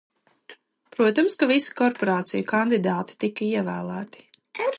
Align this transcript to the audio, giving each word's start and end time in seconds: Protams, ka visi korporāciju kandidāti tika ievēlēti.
Protams, 0.95 1.35
ka 1.41 1.47
visi 1.51 1.75
korporāciju 1.81 2.47
kandidāti 2.53 3.19
tika 3.27 3.49
ievēlēti. 3.53 4.27